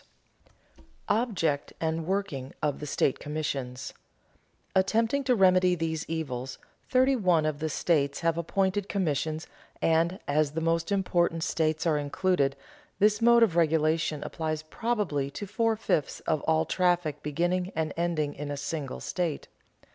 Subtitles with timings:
[0.01, 0.87] [Sidenote:
[1.27, 3.93] Object and working of the state commissions]
[4.75, 6.57] Attempting to remedy these evils,
[6.89, 9.45] thirty one of the states have appointed commissions
[9.79, 12.55] and, as the most important states are included,
[12.97, 18.33] this mode of regulation applies probably to four fifths of all traffic beginning and ending
[18.33, 19.49] in a single state.